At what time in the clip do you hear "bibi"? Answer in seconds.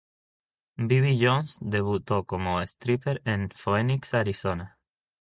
0.79-1.15